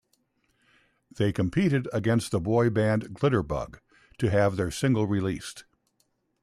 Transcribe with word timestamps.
They 1.15 1.31
competed 1.31 1.87
against 1.93 2.31
the 2.31 2.39
boy 2.39 2.71
band 2.71 3.13
Glitterbug, 3.13 3.81
to 4.17 4.31
have 4.31 4.57
their 4.57 4.71
single 4.71 5.05
released. 5.05 5.63